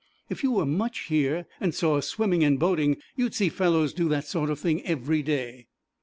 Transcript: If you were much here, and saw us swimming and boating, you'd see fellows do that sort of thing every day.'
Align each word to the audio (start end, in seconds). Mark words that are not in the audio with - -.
If 0.31 0.41
you 0.41 0.49
were 0.53 0.65
much 0.65 1.01
here, 1.09 1.45
and 1.59 1.75
saw 1.75 1.97
us 1.97 2.07
swimming 2.07 2.43
and 2.43 2.57
boating, 2.59 2.97
you'd 3.15 3.35
see 3.35 3.49
fellows 3.49 3.93
do 3.93 4.09
that 4.09 4.25
sort 4.25 4.49
of 4.49 4.59
thing 4.59 4.81
every 4.83 5.21
day.' 5.21 5.67